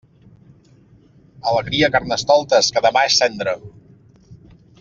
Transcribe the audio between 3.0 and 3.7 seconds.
és cendra.